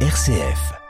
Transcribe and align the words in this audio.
RCF. 0.00 0.85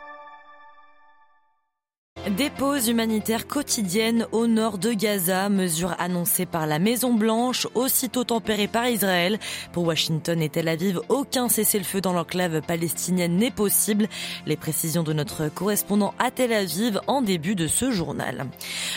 Des 2.37 2.51
pauses 2.51 2.89
humanitaires 2.89 3.47
quotidiennes 3.47 4.27
au 4.31 4.47
nord 4.47 4.77
de 4.77 4.93
Gaza, 4.93 5.49
mesure 5.49 5.95
annoncée 5.99 6.45
par 6.45 6.67
la 6.67 6.79
Maison 6.79 7.15
Blanche, 7.15 7.67
aussitôt 7.75 8.25
tempérée 8.25 8.69
par 8.69 8.87
Israël. 8.87 9.39
Pour 9.73 9.85
Washington 9.87 10.43
et 10.43 10.51
Tel 10.51 10.69
Aviv, 10.69 11.01
aucun 11.09 11.49
cessez-le-feu 11.49 12.03
dans 12.03 12.13
l'enclave 12.13 12.61
palestinienne 12.61 13.39
n'est 13.39 13.51
possible. 13.51 14.07
Les 14.45 14.57
précisions 14.59 15.03
de 15.03 15.15
notre 15.15 15.49
correspondant 15.49 16.13
à 16.19 16.31
Tel 16.31 16.53
Aviv 16.53 17.01
en 17.07 17.23
début 17.23 17.55
de 17.55 17.67
ce 17.67 17.91
journal. 17.91 18.45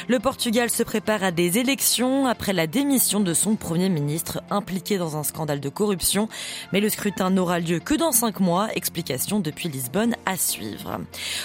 Le 0.09 0.19
Portugal 0.19 0.69
se 0.69 0.83
prépare 0.83 1.23
à 1.23 1.31
des 1.31 1.59
élections 1.59 2.27
après 2.27 2.51
la 2.51 2.67
démission 2.67 3.21
de 3.21 3.33
son 3.33 3.55
premier 3.55 3.87
ministre 3.87 4.41
impliqué 4.49 4.97
dans 4.97 5.15
un 5.15 5.23
scandale 5.23 5.61
de 5.61 5.69
corruption. 5.69 6.27
Mais 6.73 6.81
le 6.81 6.89
scrutin 6.89 7.29
n'aura 7.29 7.61
lieu 7.61 7.79
que 7.79 7.93
dans 7.93 8.11
cinq 8.11 8.41
mois. 8.41 8.67
Explication 8.75 9.39
depuis 9.39 9.69
Lisbonne 9.69 10.17
à 10.25 10.35
suivre. 10.35 10.99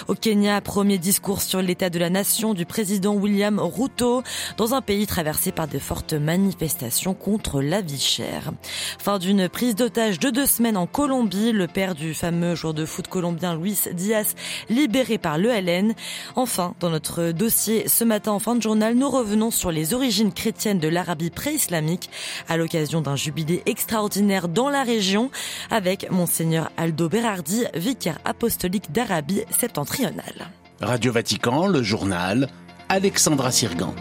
Au 0.09 0.13
Kenya, 0.13 0.59
premier 0.59 0.97
discours 0.97 1.41
sur 1.41 1.61
les 1.61 1.75
de 1.89 1.99
la 1.99 2.09
nation 2.09 2.53
du 2.53 2.65
président 2.65 3.13
William 3.13 3.59
Ruto 3.59 4.23
dans 4.57 4.73
un 4.73 4.81
pays 4.81 5.07
traversé 5.07 5.51
par 5.51 5.67
de 5.67 5.79
fortes 5.79 6.13
manifestations 6.13 7.13
contre 7.13 7.61
la 7.61 7.81
vie 7.81 7.99
chère. 7.99 8.51
Fin 8.99 9.19
d'une 9.19 9.49
prise 9.49 9.75
d'otage 9.75 10.19
de 10.19 10.29
deux 10.29 10.45
semaines 10.45 10.77
en 10.77 10.87
Colombie, 10.87 11.51
le 11.51 11.67
père 11.67 11.95
du 11.95 12.13
fameux 12.13 12.55
joueur 12.55 12.73
de 12.73 12.85
foot 12.85 13.07
colombien 13.07 13.55
Luis 13.55 13.79
Diaz 13.93 14.35
libéré 14.69 15.17
par 15.17 15.37
l'ELN. 15.37 15.93
Enfin, 16.35 16.73
dans 16.79 16.89
notre 16.89 17.31
dossier 17.31 17.87
ce 17.87 18.03
matin 18.03 18.31
en 18.31 18.39
fin 18.39 18.55
de 18.55 18.61
journal, 18.61 18.95
nous 18.95 19.09
revenons 19.09 19.51
sur 19.51 19.71
les 19.71 19.93
origines 19.93 20.33
chrétiennes 20.33 20.79
de 20.79 20.87
l'Arabie 20.87 21.29
pré-islamique 21.29 22.09
à 22.47 22.57
l'occasion 22.57 23.01
d'un 23.01 23.15
jubilé 23.15 23.61
extraordinaire 23.65 24.47
dans 24.47 24.69
la 24.69 24.83
région 24.83 25.29
avec 25.69 26.09
monseigneur 26.11 26.71
Aldo 26.77 27.09
Berardi, 27.09 27.65
vicaire 27.75 28.19
apostolique 28.25 28.91
d'Arabie 28.91 29.43
septentrionale. 29.49 30.49
Radio 30.81 31.11
Vatican, 31.11 31.67
le 31.67 31.81
journal, 31.83 32.49
Alexandra 32.89 33.51
Sirgan. 33.51 33.93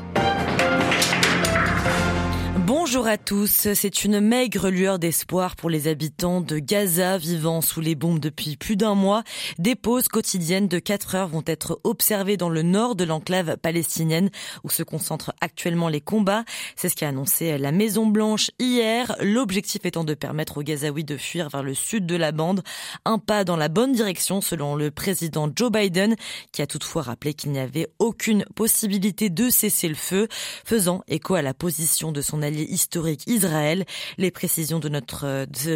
Bonjour 2.66 3.06
à 3.06 3.18
tous. 3.18 3.74
C'est 3.74 4.04
une 4.04 4.20
maigre 4.20 4.70
lueur 4.70 4.98
d'espoir 4.98 5.54
pour 5.54 5.68
les 5.68 5.86
habitants 5.86 6.40
de 6.40 6.58
Gaza 6.58 7.18
vivant 7.18 7.60
sous 7.60 7.82
les 7.82 7.94
bombes 7.94 8.20
depuis 8.20 8.56
plus 8.56 8.76
d'un 8.76 8.94
mois. 8.94 9.22
Des 9.58 9.74
pauses 9.74 10.08
quotidiennes 10.08 10.66
de 10.66 10.78
4 10.78 11.14
heures 11.14 11.28
vont 11.28 11.42
être 11.44 11.78
observées 11.84 12.38
dans 12.38 12.48
le 12.48 12.62
nord 12.62 12.94
de 12.94 13.04
l'enclave 13.04 13.58
palestinienne 13.58 14.30
où 14.62 14.70
se 14.70 14.82
concentrent 14.82 15.34
actuellement 15.42 15.90
les 15.90 16.00
combats. 16.00 16.46
C'est 16.74 16.88
ce 16.88 16.96
qu'a 16.96 17.08
annoncé 17.08 17.58
la 17.58 17.70
Maison 17.70 18.06
Blanche 18.06 18.50
hier. 18.58 19.14
L'objectif 19.20 19.84
étant 19.84 20.04
de 20.04 20.14
permettre 20.14 20.56
aux 20.56 20.62
Gazaouis 20.62 21.04
de 21.04 21.18
fuir 21.18 21.50
vers 21.50 21.62
le 21.62 21.74
sud 21.74 22.06
de 22.06 22.16
la 22.16 22.32
bande. 22.32 22.62
Un 23.04 23.18
pas 23.18 23.44
dans 23.44 23.58
la 23.58 23.68
bonne 23.68 23.92
direction 23.92 24.40
selon 24.40 24.74
le 24.74 24.90
président 24.90 25.50
Joe 25.54 25.70
Biden 25.70 26.16
qui 26.50 26.62
a 26.62 26.66
toutefois 26.66 27.02
rappelé 27.02 27.34
qu'il 27.34 27.52
n'y 27.52 27.58
avait 27.58 27.88
aucune 27.98 28.46
possibilité 28.54 29.28
de 29.28 29.50
cesser 29.50 29.88
le 29.88 29.94
feu, 29.94 30.28
faisant 30.64 31.02
écho 31.08 31.34
à 31.34 31.42
la 31.42 31.52
position 31.52 32.10
de 32.10 32.22
son 32.22 32.40
allié 32.40 32.53
historique 32.60 33.26
Israël. 33.26 33.84
Les 34.18 34.30
précisions 34.30 34.80
de, 34.80 34.90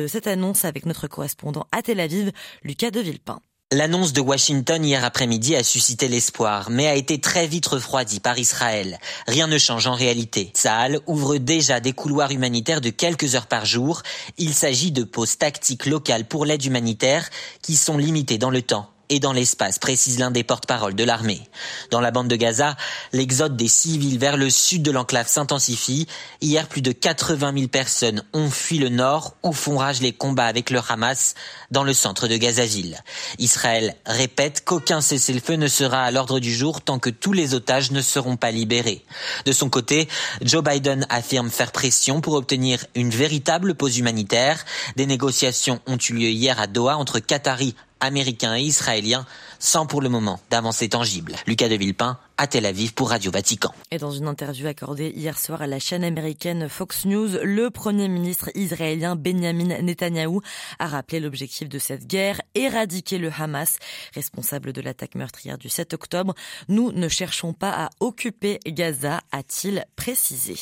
cette 0.06 0.26
annonce 0.26 0.64
avec 0.64 0.86
notre 0.86 1.08
correspondant 1.08 1.66
à 1.72 1.82
Tel 1.82 2.00
Aviv, 2.00 2.32
Lucas 2.62 2.90
de 2.90 3.00
Villepin. 3.00 3.40
L'annonce 3.70 4.14
de 4.14 4.22
Washington 4.22 4.82
hier 4.82 5.04
après-midi 5.04 5.54
a 5.54 5.62
suscité 5.62 6.08
l'espoir, 6.08 6.70
mais 6.70 6.86
a 6.86 6.94
été 6.94 7.20
très 7.20 7.46
vite 7.46 7.66
refroidie 7.66 8.18
par 8.18 8.38
Israël. 8.38 8.98
Rien 9.26 9.46
ne 9.46 9.58
change 9.58 9.86
en 9.86 9.94
réalité. 9.94 10.52
Tsahal 10.54 11.00
ouvre 11.06 11.36
déjà 11.36 11.78
des 11.78 11.92
couloirs 11.92 12.30
humanitaires 12.30 12.80
de 12.80 12.88
quelques 12.88 13.34
heures 13.34 13.46
par 13.46 13.66
jour. 13.66 14.02
Il 14.38 14.54
s'agit 14.54 14.90
de 14.90 15.04
pauses 15.04 15.36
tactiques 15.36 15.84
locales 15.84 16.24
pour 16.24 16.46
l'aide 16.46 16.64
humanitaire 16.64 17.28
qui 17.60 17.76
sont 17.76 17.98
limitées 17.98 18.38
dans 18.38 18.50
le 18.50 18.62
temps 18.62 18.90
et 19.08 19.20
dans 19.20 19.32
l'espace, 19.32 19.78
précise 19.78 20.18
l'un 20.18 20.30
des 20.30 20.44
porte-paroles 20.44 20.94
de 20.94 21.04
l'armée. 21.04 21.42
Dans 21.90 22.00
la 22.00 22.10
bande 22.10 22.28
de 22.28 22.36
Gaza, 22.36 22.76
l'exode 23.12 23.56
des 23.56 23.68
civils 23.68 24.18
vers 24.18 24.36
le 24.36 24.50
sud 24.50 24.82
de 24.82 24.90
l'enclave 24.90 25.28
s'intensifie. 25.28 26.06
Hier, 26.40 26.66
plus 26.68 26.82
de 26.82 26.92
80 26.92 27.52
000 27.54 27.68
personnes 27.68 28.22
ont 28.32 28.50
fui 28.50 28.78
le 28.78 28.88
nord 28.88 29.34
où 29.42 29.52
font 29.52 29.78
rage 29.78 30.00
les 30.00 30.12
combats 30.12 30.46
avec 30.46 30.70
le 30.70 30.80
Hamas 30.88 31.34
dans 31.70 31.84
le 31.84 31.92
centre 31.92 32.28
de 32.28 32.36
Gazaville. 32.36 32.98
Israël 33.38 33.94
répète 34.06 34.64
qu'aucun 34.64 35.00
cessez-le-feu 35.00 35.54
ne 35.54 35.68
sera 35.68 36.02
à 36.02 36.10
l'ordre 36.10 36.40
du 36.40 36.54
jour 36.54 36.80
tant 36.80 36.98
que 36.98 37.10
tous 37.10 37.32
les 37.32 37.54
otages 37.54 37.90
ne 37.90 38.02
seront 38.02 38.36
pas 38.36 38.50
libérés. 38.50 39.04
De 39.44 39.52
son 39.52 39.68
côté, 39.68 40.08
Joe 40.42 40.62
Biden 40.62 41.06
affirme 41.08 41.50
faire 41.50 41.72
pression 41.72 42.20
pour 42.20 42.34
obtenir 42.34 42.84
une 42.94 43.10
véritable 43.10 43.74
pause 43.74 43.98
humanitaire. 43.98 44.64
Des 44.96 45.06
négociations 45.06 45.80
ont 45.86 45.98
eu 45.98 46.12
lieu 46.12 46.28
hier 46.28 46.60
à 46.60 46.66
Doha 46.66 46.96
entre 46.96 47.18
Qataris, 47.18 47.74
américains 48.00 48.56
et 48.56 48.62
israéliens, 48.62 49.26
sans 49.58 49.86
pour 49.86 50.00
le 50.00 50.08
moment 50.08 50.40
d'avancée 50.50 50.88
tangible. 50.88 51.34
Lucas 51.46 51.68
de 51.68 51.74
Villepin, 51.74 52.18
à 52.36 52.46
Tel 52.46 52.66
Aviv 52.66 52.94
pour 52.94 53.10
Radio 53.10 53.30
Vatican. 53.30 53.74
Et 53.90 53.98
dans 53.98 54.12
une 54.12 54.28
interview 54.28 54.66
accordée 54.66 55.10
hier 55.10 55.38
soir 55.38 55.62
à 55.62 55.66
la 55.66 55.78
chaîne 55.78 56.04
américaine 56.04 56.68
Fox 56.68 57.04
News, 57.04 57.30
le 57.42 57.70
premier 57.70 58.08
ministre 58.08 58.50
israélien 58.54 59.16
Benjamin 59.16 59.82
Netanyahou 59.82 60.40
a 60.78 60.86
rappelé 60.86 61.20
l'objectif 61.20 61.68
de 61.68 61.78
cette 61.78 62.06
guerre, 62.06 62.40
éradiquer 62.54 63.18
le 63.18 63.30
Hamas, 63.36 63.78
responsable 64.14 64.72
de 64.72 64.80
l'attaque 64.80 65.16
meurtrière 65.16 65.58
du 65.58 65.68
7 65.68 65.94
octobre. 65.94 66.34
Nous 66.68 66.92
ne 66.92 67.08
cherchons 67.08 67.52
pas 67.52 67.70
à 67.70 67.90
occuper 68.00 68.60
Gaza, 68.66 69.20
a-t-il 69.32 69.84
précisé. 69.96 70.56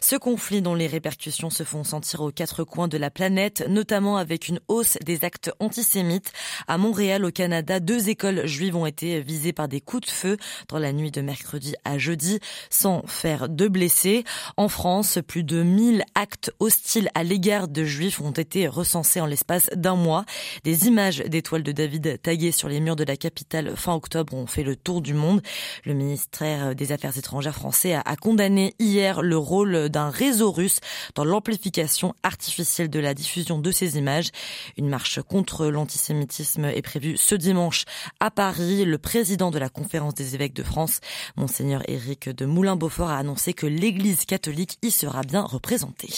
Ce 0.00 0.16
conflit 0.16 0.62
dont 0.62 0.74
les 0.74 0.86
répercussions 0.86 1.50
se 1.50 1.62
font 1.62 1.84
sentir 1.84 2.20
aux 2.20 2.32
quatre 2.32 2.64
coins 2.64 2.88
de 2.88 2.96
la 2.96 3.10
planète, 3.10 3.64
notamment 3.68 4.16
avec 4.16 4.48
une 4.48 4.60
hausse 4.68 4.96
des 5.04 5.24
actes 5.24 5.50
antisémites. 5.60 6.32
À 6.68 6.78
Montréal, 6.78 7.24
au 7.24 7.30
Canada, 7.30 7.80
deux 7.80 8.08
écoles 8.08 8.46
juives 8.46 8.76
ont 8.76 8.86
été 8.86 9.20
visées 9.20 9.52
par 9.52 9.68
des 9.68 9.80
coups 9.80 10.06
de 10.06 10.10
feu 10.10 10.36
dans 10.68 10.78
la 10.78 10.92
nuit 10.92 11.10
de 11.10 11.20
mercredi 11.20 11.74
à 11.84 11.98
jeudi, 11.98 12.40
sans 12.70 13.02
faire 13.06 13.48
de 13.48 13.68
blessés. 13.68 14.24
En 14.56 14.68
France, 14.68 15.18
plus 15.26 15.44
de 15.44 15.62
1000 15.62 16.04
actes 16.14 16.52
hostiles 16.58 17.10
à 17.14 17.22
l'égard 17.22 17.68
de 17.68 17.84
juifs 17.84 18.20
ont 18.20 18.30
été 18.30 18.68
recensés 18.68 19.20
en 19.20 19.26
l'espace 19.26 19.68
d'un 19.74 19.96
mois. 19.96 20.24
Des 20.64 20.86
images 20.86 21.18
d'étoiles 21.18 21.62
de 21.62 21.72
David 21.72 22.20
taguées 22.22 22.52
sur 22.52 22.68
les 22.68 22.80
murs 22.80 22.96
de 22.96 23.04
la 23.04 23.16
capitale 23.16 23.76
fin 23.76 23.94
octobre 23.94 24.34
ont 24.34 24.46
fait 24.46 24.62
le 24.62 24.76
tour 24.76 25.02
du 25.02 25.14
monde. 25.14 25.42
Le 25.84 25.94
ministère 25.94 26.74
des 26.74 26.92
Affaires 26.92 27.16
étrangères 27.16 27.54
français 27.54 27.94
a 27.94 28.16
condamné 28.16 28.74
hier 28.78 29.22
le 29.22 29.36
rôle 29.50 29.88
d'un 29.88 30.10
réseau 30.10 30.52
russe 30.52 30.78
dans 31.16 31.24
l'amplification 31.24 32.14
artificielle 32.22 32.88
de 32.88 33.00
la 33.00 33.14
diffusion 33.14 33.58
de 33.58 33.72
ces 33.72 33.98
images. 33.98 34.30
Une 34.76 34.88
marche 34.88 35.20
contre 35.22 35.66
l'antisémitisme 35.66 36.66
est 36.66 36.82
prévue 36.82 37.16
ce 37.16 37.34
dimanche 37.34 37.84
à 38.20 38.30
Paris. 38.30 38.84
Le 38.84 38.98
président 38.98 39.50
de 39.50 39.58
la 39.58 39.68
conférence 39.68 40.14
des 40.14 40.36
évêques 40.36 40.54
de 40.54 40.62
France, 40.62 41.00
monseigneur 41.36 41.82
Éric 41.88 42.28
de 42.28 42.46
Moulin-Beaufort, 42.46 43.10
a 43.10 43.18
annoncé 43.18 43.52
que 43.52 43.66
l'église 43.66 44.24
catholique 44.24 44.78
y 44.82 44.92
sera 44.92 45.22
bien 45.22 45.42
représentée. 45.42 46.12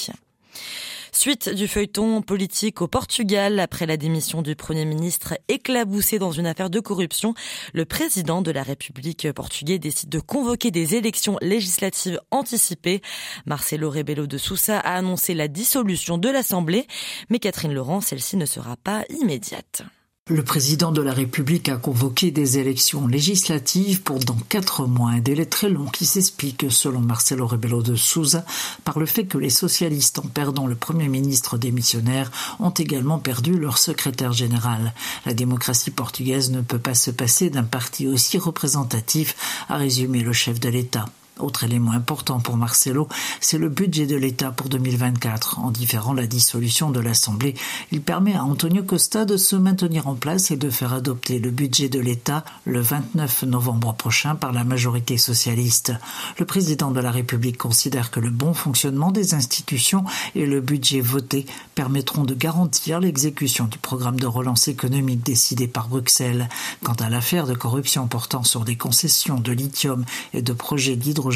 Suite 1.14 1.50
du 1.50 1.68
feuilleton 1.68 2.22
politique 2.22 2.80
au 2.80 2.88
Portugal 2.88 3.60
après 3.60 3.84
la 3.84 3.98
démission 3.98 4.40
du 4.40 4.56
Premier 4.56 4.86
ministre 4.86 5.34
éclaboussé 5.48 6.18
dans 6.18 6.32
une 6.32 6.46
affaire 6.46 6.70
de 6.70 6.80
corruption, 6.80 7.34
le 7.74 7.84
président 7.84 8.40
de 8.40 8.50
la 8.50 8.62
République 8.62 9.30
portugaise 9.32 9.78
décide 9.78 10.08
de 10.08 10.20
convoquer 10.20 10.70
des 10.70 10.94
élections 10.94 11.36
législatives 11.42 12.18
anticipées. 12.30 13.02
Marcelo 13.44 13.90
Rebelo 13.90 14.26
de 14.26 14.38
Sousa 14.38 14.80
a 14.80 14.96
annoncé 14.96 15.34
la 15.34 15.48
dissolution 15.48 16.16
de 16.16 16.30
l'Assemblée, 16.30 16.86
mais 17.28 17.38
Catherine 17.38 17.74
Laurent, 17.74 18.00
celle-ci 18.00 18.38
ne 18.38 18.46
sera 18.46 18.78
pas 18.78 19.04
immédiate. 19.10 19.82
Le 20.30 20.44
président 20.44 20.92
de 20.92 21.02
la 21.02 21.12
République 21.12 21.68
a 21.68 21.76
convoqué 21.76 22.30
des 22.30 22.56
élections 22.58 23.08
législatives 23.08 24.02
pour 24.02 24.20
dans 24.20 24.38
quatre 24.48 24.86
mois, 24.86 25.10
un 25.10 25.18
délai 25.18 25.46
très 25.46 25.68
long 25.68 25.86
qui 25.86 26.06
s'explique, 26.06 26.66
selon 26.70 27.00
Marcelo 27.00 27.44
Rebelo 27.44 27.82
de 27.82 27.96
Souza, 27.96 28.44
par 28.84 29.00
le 29.00 29.06
fait 29.06 29.24
que 29.24 29.36
les 29.36 29.50
socialistes, 29.50 30.20
en 30.20 30.28
perdant 30.28 30.68
le 30.68 30.76
premier 30.76 31.08
ministre 31.08 31.58
démissionnaire, 31.58 32.30
ont 32.60 32.70
également 32.70 33.18
perdu 33.18 33.58
leur 33.58 33.78
secrétaire 33.78 34.32
général. 34.32 34.94
La 35.26 35.34
démocratie 35.34 35.90
portugaise 35.90 36.52
ne 36.52 36.60
peut 36.60 36.78
pas 36.78 36.94
se 36.94 37.10
passer 37.10 37.50
d'un 37.50 37.64
parti 37.64 38.06
aussi 38.06 38.38
représentatif, 38.38 39.64
a 39.68 39.76
résumé 39.76 40.20
le 40.20 40.32
chef 40.32 40.60
de 40.60 40.68
l'État. 40.68 41.06
Autre 41.42 41.64
élément 41.64 41.90
important 41.90 42.38
pour 42.38 42.56
Marcelo, 42.56 43.08
c'est 43.40 43.58
le 43.58 43.68
budget 43.68 44.06
de 44.06 44.14
l'État 44.14 44.52
pour 44.52 44.68
2024. 44.68 45.58
En 45.58 45.72
différant 45.72 46.14
la 46.14 46.28
dissolution 46.28 46.90
de 46.90 47.00
l'Assemblée, 47.00 47.54
il 47.90 48.00
permet 48.00 48.36
à 48.36 48.44
Antonio 48.44 48.84
Costa 48.84 49.24
de 49.24 49.36
se 49.36 49.56
maintenir 49.56 50.06
en 50.06 50.14
place 50.14 50.52
et 50.52 50.56
de 50.56 50.70
faire 50.70 50.92
adopter 50.92 51.40
le 51.40 51.50
budget 51.50 51.88
de 51.88 51.98
l'État 51.98 52.44
le 52.64 52.80
29 52.80 53.42
novembre 53.42 53.92
prochain 53.92 54.36
par 54.36 54.52
la 54.52 54.62
majorité 54.62 55.18
socialiste. 55.18 55.92
Le 56.38 56.44
président 56.44 56.92
de 56.92 57.00
la 57.00 57.10
République 57.10 57.58
considère 57.58 58.12
que 58.12 58.20
le 58.20 58.30
bon 58.30 58.54
fonctionnement 58.54 59.10
des 59.10 59.34
institutions 59.34 60.04
et 60.36 60.46
le 60.46 60.60
budget 60.60 61.00
voté 61.00 61.46
permettront 61.74 62.22
de 62.22 62.34
garantir 62.34 63.00
l'exécution 63.00 63.64
du 63.64 63.78
programme 63.78 64.20
de 64.20 64.26
relance 64.26 64.68
économique 64.68 65.24
décidé 65.24 65.66
par 65.66 65.88
Bruxelles. 65.88 66.48
Quant 66.84 66.94
à 66.94 67.08
l'affaire 67.08 67.48
de 67.48 67.54
corruption 67.54 68.06
portant 68.06 68.44
sur 68.44 68.64
des 68.64 68.76
concessions 68.76 69.40
de 69.40 69.50
lithium 69.50 70.04
et 70.34 70.42
de 70.42 70.52
projets 70.52 70.94
d'hydrogène 70.94 71.31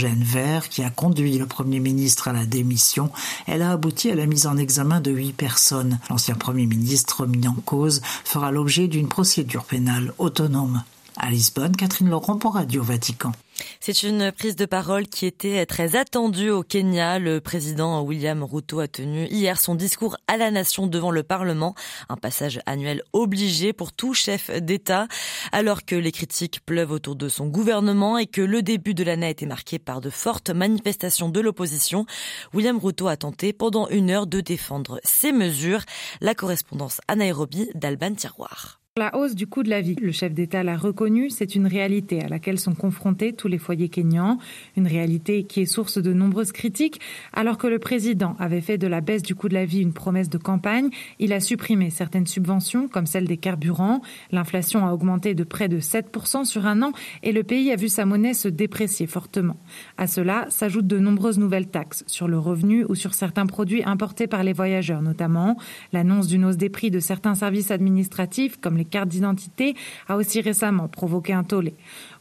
qui 0.69 0.83
a 0.83 0.91
conduit 0.91 1.39
le 1.39 1.47
Premier 1.47 1.81
ministre 1.81 2.29
à 2.29 2.33
la 2.33 2.45
démission, 2.45 3.11
elle 3.47 3.63
a 3.63 3.73
abouti 3.73 4.11
à 4.11 4.15
la 4.15 4.27
mise 4.27 4.47
en 4.47 4.57
examen 4.57 5.01
de 5.01 5.11
huit 5.11 5.33
personnes. 5.33 5.99
L'ancien 6.11 6.35
Premier 6.35 6.67
ministre 6.67 7.27
mis 7.27 7.49
en 7.49 7.55
cause 7.55 8.03
fera 8.25 8.51
l'objet 8.51 8.89
d'une 8.89 9.09
procédure 9.09 9.65
pénale 9.65 10.13
autonome. 10.19 10.83
À 11.19 11.31
Lisbonne, 11.31 11.75
Catherine 11.75 12.11
Laurent 12.11 12.37
pour 12.37 12.55
Radio 12.55 12.83
Vatican. 12.83 13.33
C'est 13.81 14.03
une 14.03 14.33
prise 14.33 14.55
de 14.55 14.67
parole 14.67 15.07
qui 15.07 15.25
était 15.25 15.65
très 15.65 15.97
attendue 15.97 16.51
au 16.51 16.63
Kenya. 16.63 17.19
Le 17.19 17.41
président 17.41 18.03
William 18.03 18.43
Ruto 18.45 18.81
a 18.81 18.89
tenu 18.89 19.27
hier 19.29 19.59
son 19.59 19.75
discours 19.75 20.19
à 20.27 20.37
la 20.37 20.51
nation 20.51 20.87
devant 20.87 21.11
le 21.11 21.23
Parlement, 21.23 21.75
un 22.11 22.17
passage 22.17 22.61
annuel 22.67 23.03
obligé 23.15 23.73
pour 23.73 23.95
tout 23.95 24.13
chef 24.13 24.51
d'État, 24.51 25.09
alors 25.53 25.87
que 25.87 25.95
les 25.95 26.13
critiques 26.13 26.61
pleuvent 26.67 26.93
autour 26.93 27.17
de 27.17 27.31
son 27.31 27.47
gouvernement 27.47 28.19
et 28.19 28.27
que 28.27 28.43
le 28.43 28.61
début 28.63 28.93
de 28.93 29.05
l'année 29.05 29.27
a 29.27 29.31
été 29.31 29.47
marqué 29.47 29.79
par 29.79 30.03
de 30.03 30.11
fortes 30.11 30.51
manifestations 30.51 31.31
de 31.31 31.41
l'opposition. 31.41 32.05
William 32.53 32.79
Ruto 32.79 33.09
a 33.09 33.17
tenté 33.17 33.55
pendant 33.55 33.89
une 33.89 34.11
heure 34.11 34.27
de 34.27 34.43
défendre 34.43 35.01
ses 35.03 35.33
mesures. 35.33 35.83
La 36.21 36.35
correspondance 36.35 37.01
à 37.09 37.17
Nairobi 37.17 37.71
d'Alban 37.75 38.15
Tiroir. 38.15 38.81
La 38.99 39.15
hausse 39.15 39.35
du 39.35 39.47
coût 39.47 39.63
de 39.63 39.69
la 39.69 39.83
vie, 39.83 39.95
le 40.01 40.11
chef 40.11 40.33
d'État 40.33 40.63
l'a 40.63 40.79
reconnu, 40.79 41.29
c'est 41.29 41.55
une 41.55 41.67
réalité 41.67 42.23
à 42.23 42.29
laquelle 42.29 42.59
sont 42.59 42.75
confrontés 42.75 43.35
tous 43.35 43.47
les 43.47 43.59
foyers 43.59 43.91
kényans, 43.91 44.39
une 44.75 44.87
réalité 44.87 45.45
qui 45.45 45.61
est 45.61 45.67
source 45.67 45.99
de 45.99 46.15
nombreuses 46.15 46.51
critiques. 46.51 46.99
Alors 47.35 47.59
que 47.59 47.67
le 47.67 47.79
président 47.79 48.37
avait 48.39 48.63
fait 48.63 48.79
de 48.79 48.87
la 48.87 49.03
baisse 49.03 49.21
du 49.21 49.35
coût 49.35 49.51
de 49.51 49.55
la 49.55 49.67
vie 49.67 49.83
une 49.83 49.93
promesse 49.93 50.31
de 50.31 50.39
campagne, 50.39 50.89
il 51.19 51.35
a 51.35 51.41
supprimé 51.41 51.91
certaines 51.91 52.27
subventions 52.27 52.89
comme 52.89 53.05
celle 53.05 53.27
des 53.27 53.37
carburants. 53.37 54.01
L'inflation 54.31 54.87
a 54.87 54.95
augmenté 54.95 55.35
de 55.35 55.45
près 55.45 55.69
de 55.69 55.79
7% 55.79 56.47
sur 56.47 56.65
un 56.65 56.81
an 56.81 56.93
et 57.23 57.33
le 57.33 57.43
pays 57.43 57.71
a 57.73 57.77
vu 57.77 57.91
sa 57.91 58.07
monnaie 58.07 58.33
se 58.33 58.49
déprécier 58.49 59.07
fortement. 59.07 59.59
À 59.99 60.07
cela 60.07 60.47
s'ajoutent 60.49 60.87
de 60.87 60.99
nombreuses 60.99 61.39
nouvelles 61.39 61.69
taxes 61.69 62.03
sur 62.07 62.29
le 62.29 62.39
revenu 62.39 62.87
ou 62.89 62.95
sur 62.95 63.13
certains 63.13 63.45
produits 63.45 63.85
importés 63.85 64.27
par 64.27 64.43
les 64.43 64.55
voyageurs 64.55 65.03
notamment, 65.03 65.59
l'annonce 65.93 66.29
d'une 66.29 66.47
hausse 66.47 66.57
des 66.57 66.71
prix 66.71 66.91
de 66.91 66.99
certains 66.99 67.35
services 67.35 67.71
administratifs 67.71 68.57
comme 68.57 68.79
les 68.79 68.86
carte 68.87 69.09
d'identité 69.09 69.75
a 70.09 70.17
aussi 70.17 70.41
récemment 70.41 70.89
provoqué 70.89 71.33
un 71.33 71.45
tollé. 71.45 71.75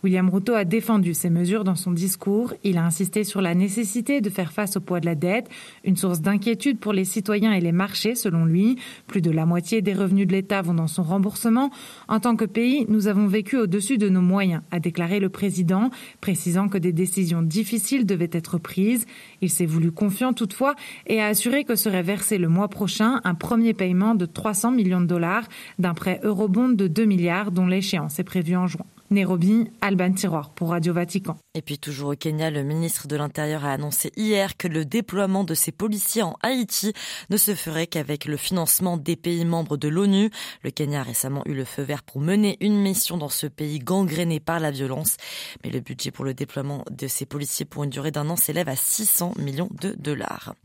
William 0.04 0.30
Ruto 0.30 0.54
a 0.54 0.66
défendu 0.66 1.16
ces 1.16 1.32
mesures 1.32 1.64
dans 1.64 1.76
son 1.76 1.92
discours. 1.92 2.54
Il 2.64 2.78
a 2.78 2.86
insisté 2.86 3.24
sur 3.24 3.42
la 3.42 3.56
nécessité 3.56 4.22
de 4.22 4.30
faire 4.30 4.52
face 4.52 4.78
au 4.78 4.80
poids 4.80 5.00
de 5.00 5.08
la 5.08 5.16
dette, 5.16 5.50
une 5.84 5.98
source 5.98 6.22
d'inquiétude 6.22 6.78
pour 6.78 6.94
les 6.94 7.06
citoyens 7.06 7.54
et 7.54 7.60
les 7.60 7.72
marchés, 7.72 8.14
selon 8.14 8.46
lui. 8.46 8.78
Plus 9.08 9.22
de 9.22 9.32
la 9.32 9.48
moitié 9.48 9.82
des 9.82 9.94
revenus 9.94 10.28
de 10.28 10.34
l'État 10.34 10.62
vont 10.62 10.76
dans 10.76 10.88
son 10.88 11.02
remboursement. 11.02 11.72
En 12.08 12.20
tant 12.20 12.36
que 12.36 12.46
pays, 12.46 12.86
nous 12.88 13.08
avons 13.08 13.26
vécu 13.26 13.58
au-dessus 13.58 13.98
de 13.98 14.10
nos 14.10 14.22
moyens, 14.22 14.62
a 14.70 14.80
déclaré 14.80 15.20
le 15.20 15.30
président, 15.30 15.90
précisant 16.22 16.70
que 16.70 16.78
des 16.78 16.94
décisions 16.94 17.42
difficiles 17.42 18.06
devaient 18.06 18.30
être 18.32 18.60
prises. 18.60 19.08
Il 19.42 19.50
s'est 19.50 19.66
voulu 19.66 19.92
confiant 19.92 20.34
toutefois 20.34 20.76
et 21.08 21.20
a 21.20 21.28
assuré 21.28 21.64
que 21.64 21.76
serait 21.76 22.04
versé 22.04 22.38
le 22.38 22.48
mois 22.48 22.68
prochain 22.68 23.22
un 23.24 23.34
premier 23.34 23.74
paiement 23.74 24.14
de 24.14 24.26
300 24.26 24.72
millions 24.72 25.02
de 25.02 25.08
dollars 25.08 25.48
d'un 25.80 25.94
prêt 25.94 26.20
de 26.56 26.88
2 26.88 27.06
milliards 27.06 27.52
dont 27.52 27.68
l'échéance 27.68 28.20
est 28.20 28.24
prévue 28.24 28.56
en 28.56 28.68
juin. 28.68 28.86
Nairobi, 29.12 29.70
Alban 29.82 30.14
Tiroir 30.14 30.50
pour 30.50 30.72
Radio 30.72 30.92
Vatican. 30.92 31.38
Et 31.54 31.62
puis 31.62 31.78
toujours 31.78 32.10
au 32.10 32.16
Kenya, 32.16 32.50
le 32.50 32.64
ministre 32.64 33.08
de 33.08 33.16
l'Intérieur 33.16 33.64
a 33.64 33.72
annoncé 33.72 34.12
hier 34.18 34.58
que 34.58 34.68
le 34.68 34.84
déploiement 34.84 35.44
de 35.44 35.54
ses 35.54 35.72
policiers 35.72 36.24
en 36.24 36.36
Haïti 36.42 36.92
ne 37.30 37.38
se 37.38 37.54
ferait 37.54 37.86
qu'avec 37.86 38.26
le 38.26 38.36
financement 38.36 38.98
des 38.98 39.16
pays 39.16 39.46
membres 39.46 39.78
de 39.78 39.88
l'ONU. 39.88 40.32
Le 40.64 40.72
Kenya 40.72 41.02
a 41.02 41.04
récemment 41.04 41.44
eu 41.46 41.54
le 41.54 41.66
feu 41.66 41.84
vert 41.84 42.02
pour 42.02 42.20
mener 42.20 42.58
une 42.62 42.78
mission 42.78 43.18
dans 43.18 43.30
ce 43.30 43.46
pays 43.46 43.78
gangréné 43.78 44.40
par 44.40 44.60
la 44.60 44.72
violence. 44.72 45.18
Mais 45.64 45.70
le 45.70 45.82
budget 45.82 46.10
pour 46.10 46.26
le 46.26 46.34
déploiement 46.34 46.84
de 46.90 47.08
ces 47.08 47.28
policiers 47.28 47.66
pour 47.66 47.84
une 47.84 47.92
durée 47.92 48.12
d'un 48.12 48.30
an 48.30 48.36
s'élève 48.36 48.70
à 48.70 48.76
600 48.76 49.36
millions 49.38 49.70
de 49.82 49.96
dollars. 50.00 50.56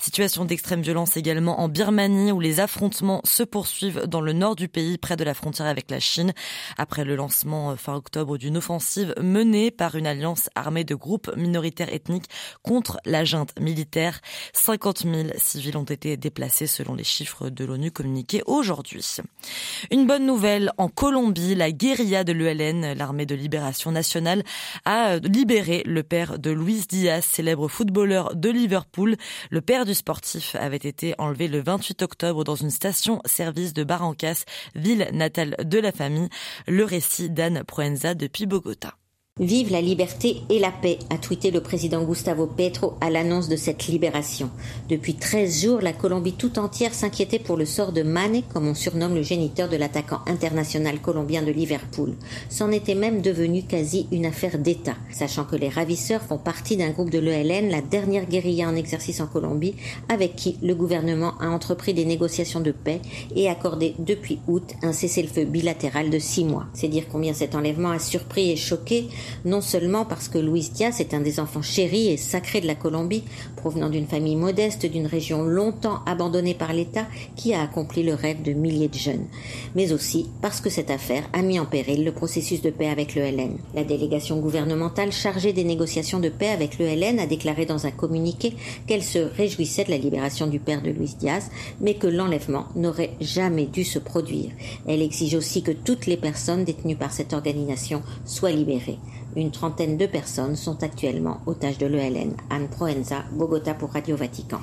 Situation 0.00 0.44
d'extrême 0.44 0.82
violence 0.82 1.16
également 1.16 1.60
en 1.60 1.68
Birmanie 1.68 2.32
où 2.32 2.40
les 2.40 2.58
affrontements 2.58 3.20
se 3.24 3.44
poursuivent 3.44 4.02
dans 4.08 4.20
le 4.20 4.32
nord 4.32 4.56
du 4.56 4.66
pays 4.66 4.98
près 4.98 5.16
de 5.16 5.24
la 5.24 5.32
frontière 5.32 5.68
avec 5.68 5.90
la 5.92 6.00
Chine 6.00 6.32
après 6.76 7.04
le 7.04 7.14
lancement 7.14 7.76
fin 7.76 7.93
octobre 7.94 8.38
d'une 8.38 8.56
offensive 8.56 9.14
menée 9.20 9.70
par 9.70 9.94
une 9.94 10.06
alliance 10.06 10.50
armée 10.54 10.84
de 10.84 10.94
groupes 10.94 11.34
minoritaires 11.36 11.92
ethniques 11.92 12.28
contre 12.62 12.98
la 13.04 13.24
junte 13.24 13.58
militaire. 13.60 14.20
50 14.52 15.02
000 15.02 15.28
civils 15.36 15.76
ont 15.76 15.84
été 15.84 16.16
déplacés 16.16 16.66
selon 16.66 16.94
les 16.94 17.04
chiffres 17.04 17.50
de 17.50 17.64
l'ONU 17.64 17.90
communiqués 17.90 18.42
aujourd'hui. 18.46 19.04
Une 19.90 20.06
bonne 20.06 20.26
nouvelle, 20.26 20.72
en 20.78 20.88
Colombie, 20.88 21.54
la 21.54 21.72
guérilla 21.72 22.24
de 22.24 22.32
l'ELN, 22.32 22.94
l'armée 22.94 23.26
de 23.26 23.34
libération 23.34 23.90
nationale, 23.90 24.42
a 24.84 25.16
libéré 25.18 25.82
le 25.86 26.02
père 26.02 26.38
de 26.38 26.50
Luis 26.50 26.84
Diaz, 26.88 27.24
célèbre 27.24 27.68
footballeur 27.68 28.34
de 28.34 28.50
Liverpool. 28.50 29.16
Le 29.50 29.60
père 29.60 29.84
du 29.84 29.94
sportif 29.94 30.56
avait 30.56 30.76
été 30.76 31.14
enlevé 31.18 31.48
le 31.48 31.60
28 31.60 32.02
octobre 32.02 32.44
dans 32.44 32.54
une 32.54 32.70
station-service 32.70 33.72
de 33.72 33.84
Barrancas, 33.84 34.44
ville 34.74 35.08
natale 35.12 35.56
de 35.62 35.78
la 35.78 35.92
famille. 35.92 36.28
Le 36.66 36.84
récit 36.84 37.30
d'Anne 37.30 37.64
Proenza 37.74 38.14
depuis 38.14 38.46
Bogota. 38.46 38.94
Vive 39.40 39.72
la 39.72 39.80
liberté 39.80 40.42
et 40.48 40.60
la 40.60 40.70
paix, 40.70 41.00
a 41.10 41.18
tweeté 41.18 41.50
le 41.50 41.60
président 41.60 42.04
Gustavo 42.04 42.46
Petro 42.46 42.94
à 43.00 43.10
l'annonce 43.10 43.48
de 43.48 43.56
cette 43.56 43.88
libération. 43.88 44.48
Depuis 44.88 45.16
13 45.16 45.60
jours, 45.60 45.80
la 45.80 45.92
Colombie 45.92 46.34
tout 46.34 46.56
entière 46.60 46.94
s'inquiétait 46.94 47.40
pour 47.40 47.56
le 47.56 47.64
sort 47.64 47.90
de 47.90 48.04
Mane, 48.04 48.42
comme 48.52 48.68
on 48.68 48.74
surnomme 48.74 49.16
le 49.16 49.24
géniteur 49.24 49.68
de 49.68 49.76
l'attaquant 49.76 50.20
international 50.28 51.00
colombien 51.00 51.42
de 51.42 51.50
Liverpool. 51.50 52.14
C'en 52.48 52.70
était 52.70 52.94
même 52.94 53.22
devenu 53.22 53.64
quasi 53.64 54.06
une 54.12 54.26
affaire 54.26 54.56
d'État. 54.56 54.94
Sachant 55.10 55.42
que 55.42 55.56
les 55.56 55.68
ravisseurs 55.68 56.22
font 56.22 56.38
partie 56.38 56.76
d'un 56.76 56.90
groupe 56.90 57.10
de 57.10 57.18
l'ELN, 57.18 57.70
la 57.70 57.80
dernière 57.80 58.26
guérilla 58.26 58.68
en 58.68 58.76
exercice 58.76 59.20
en 59.20 59.26
Colombie, 59.26 59.74
avec 60.08 60.36
qui 60.36 60.58
le 60.62 60.76
gouvernement 60.76 61.34
a 61.40 61.48
entrepris 61.48 61.92
des 61.92 62.04
négociations 62.04 62.60
de 62.60 62.70
paix 62.70 63.00
et 63.34 63.48
accordé 63.48 63.96
depuis 63.98 64.38
août 64.46 64.74
un 64.84 64.92
cessez-le-feu 64.92 65.44
bilatéral 65.44 66.08
de 66.08 66.20
six 66.20 66.44
mois. 66.44 66.66
C'est 66.72 66.86
dire 66.86 67.06
combien 67.10 67.34
cet 67.34 67.56
enlèvement 67.56 67.90
a 67.90 67.98
surpris 67.98 68.52
et 68.52 68.56
choqué 68.56 69.08
non 69.44 69.60
seulement 69.60 70.04
parce 70.04 70.28
que 70.28 70.38
Luis 70.38 70.70
Diaz 70.72 71.00
est 71.00 71.14
un 71.14 71.20
des 71.20 71.40
enfants 71.40 71.62
chéris 71.62 72.08
et 72.08 72.16
sacrés 72.16 72.60
de 72.60 72.66
la 72.66 72.74
Colombie, 72.74 73.24
provenant 73.56 73.90
d'une 73.90 74.06
famille 74.06 74.36
modeste 74.36 74.86
d'une 74.86 75.06
région 75.06 75.42
longtemps 75.42 76.00
abandonnée 76.06 76.54
par 76.54 76.72
l'État 76.72 77.06
qui 77.36 77.54
a 77.54 77.62
accompli 77.62 78.02
le 78.02 78.14
rêve 78.14 78.42
de 78.42 78.52
milliers 78.52 78.88
de 78.88 78.94
jeunes, 78.94 79.26
mais 79.74 79.92
aussi 79.92 80.26
parce 80.42 80.60
que 80.60 80.70
cette 80.70 80.90
affaire 80.90 81.28
a 81.32 81.42
mis 81.42 81.58
en 81.58 81.66
péril 81.66 82.04
le 82.04 82.12
processus 82.12 82.62
de 82.62 82.70
paix 82.70 82.88
avec 82.88 83.14
le 83.14 83.22
LN. 83.22 83.58
La 83.74 83.84
délégation 83.84 84.38
gouvernementale 84.38 85.12
chargée 85.12 85.52
des 85.52 85.64
négociations 85.64 86.20
de 86.20 86.28
paix 86.28 86.48
avec 86.48 86.78
le 86.78 86.86
LN 86.86 87.18
a 87.18 87.26
déclaré 87.26 87.66
dans 87.66 87.86
un 87.86 87.90
communiqué 87.90 88.54
qu'elle 88.86 89.02
se 89.02 89.18
réjouissait 89.18 89.84
de 89.84 89.90
la 89.90 89.98
libération 89.98 90.46
du 90.46 90.60
père 90.60 90.82
de 90.82 90.90
Luis 90.90 91.14
Diaz, 91.18 91.50
mais 91.80 91.94
que 91.94 92.06
l'enlèvement 92.06 92.66
n'aurait 92.76 93.16
jamais 93.20 93.66
dû 93.66 93.84
se 93.84 93.98
produire. 93.98 94.50
Elle 94.86 95.02
exige 95.02 95.34
aussi 95.34 95.62
que 95.62 95.72
toutes 95.72 96.06
les 96.06 96.16
personnes 96.16 96.64
détenues 96.64 96.96
par 96.96 97.12
cette 97.12 97.32
organisation 97.32 98.02
soient 98.24 98.50
libérées. 98.50 98.98
Une 99.36 99.50
trentaine 99.50 99.96
de 99.96 100.06
personnes 100.06 100.54
sont 100.54 100.82
actuellement 100.84 101.40
otages 101.46 101.78
de 101.78 101.86
l'ELN. 101.86 102.34
Anne 102.50 102.68
Proenza, 102.68 103.24
Bogota 103.32 103.74
pour 103.74 103.90
Radio 103.92 104.16
Vatican. 104.16 104.60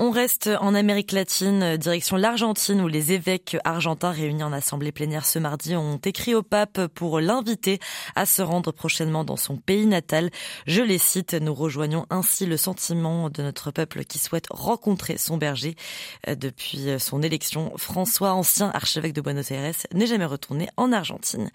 On 0.00 0.10
reste 0.10 0.50
en 0.60 0.74
Amérique 0.74 1.12
latine, 1.12 1.76
direction 1.76 2.16
l'Argentine, 2.16 2.80
où 2.80 2.88
les 2.88 3.12
évêques 3.12 3.56
argentins 3.62 4.10
réunis 4.10 4.42
en 4.42 4.52
assemblée 4.52 4.90
plénière 4.90 5.24
ce 5.24 5.38
mardi 5.38 5.76
ont 5.76 5.98
écrit 5.98 6.34
au 6.34 6.42
pape 6.42 6.88
pour 6.88 7.20
l'inviter 7.20 7.78
à 8.16 8.26
se 8.26 8.42
rendre 8.42 8.72
prochainement 8.72 9.22
dans 9.22 9.36
son 9.36 9.56
pays 9.56 9.86
natal. 9.86 10.30
Je 10.66 10.82
les 10.82 10.98
cite, 10.98 11.34
nous 11.34 11.54
rejoignons 11.54 12.06
ainsi 12.10 12.44
le 12.44 12.56
sentiment 12.56 13.30
de 13.30 13.44
notre 13.44 13.70
peuple 13.70 14.04
qui 14.04 14.18
souhaite 14.18 14.46
rencontrer 14.50 15.16
son 15.16 15.36
berger. 15.36 15.76
Euh, 16.26 16.34
depuis 16.34 16.88
son 16.98 17.22
élection, 17.22 17.72
François, 17.76 18.32
ancien 18.32 18.72
archevêque 18.74 19.12
de 19.12 19.20
Buenos 19.20 19.52
Aires, 19.52 19.74
n'est 19.92 20.08
jamais 20.08 20.24
retourné 20.24 20.68
en 20.76 20.90
Argentine. 20.90 21.50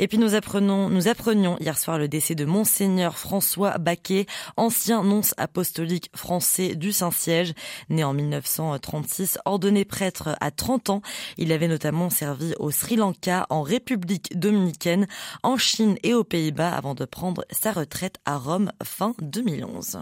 Et 0.00 0.08
puis 0.08 0.18
nous 0.18 0.34
apprenons, 0.34 0.88
nous 0.88 1.06
apprenions 1.06 1.56
hier 1.60 1.78
soir 1.78 1.98
le 1.98 2.08
décès 2.08 2.34
de 2.34 2.44
Monseigneur 2.44 3.16
François 3.16 3.78
Baquet, 3.78 4.26
ancien 4.56 5.04
nonce 5.04 5.34
apostolique 5.36 6.10
français 6.16 6.74
du 6.74 6.90
Saint-Siège. 6.90 7.54
Né 7.88 8.04
en 8.04 8.12
1936, 8.12 9.38
ordonné 9.44 9.84
prêtre 9.84 10.36
à 10.40 10.50
30 10.50 10.90
ans, 10.90 11.02
il 11.36 11.52
avait 11.52 11.68
notamment 11.68 12.10
servi 12.10 12.54
au 12.58 12.70
Sri 12.70 12.96
Lanka, 12.96 13.46
en 13.50 13.62
République 13.62 14.38
dominicaine, 14.38 15.06
en 15.42 15.56
Chine 15.56 15.96
et 16.02 16.14
aux 16.14 16.24
Pays-Bas 16.24 16.70
avant 16.70 16.94
de 16.94 17.04
prendre 17.04 17.44
sa 17.50 17.72
retraite 17.72 18.16
à 18.24 18.36
Rome 18.36 18.72
fin 18.82 19.14
2011. 19.20 20.00